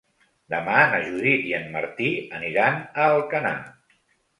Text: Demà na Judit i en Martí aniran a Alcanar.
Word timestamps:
Demà 0.53 0.77
na 0.93 1.01
Judit 1.03 1.45
i 1.51 1.55
en 1.59 1.71
Martí 1.77 2.11
aniran 2.41 2.85
a 2.85 3.11
Alcanar. 3.15 3.59